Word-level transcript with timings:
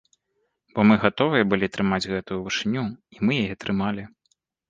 Бо 0.77 0.85
мы 0.91 0.95
гатовыя 1.03 1.43
былі 1.51 1.67
трымаць 1.75 2.01
гэтую 2.15 2.39
вышыню, 2.47 2.83
і 3.17 3.23
мы 3.27 3.33
яе 3.45 3.55
трымалі. 3.65 4.03